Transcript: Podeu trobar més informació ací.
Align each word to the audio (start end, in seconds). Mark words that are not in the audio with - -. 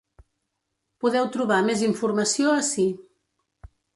Podeu 1.03 1.27
trobar 1.35 1.59
més 1.67 1.85
informació 1.89 2.57
ací. 2.63 2.89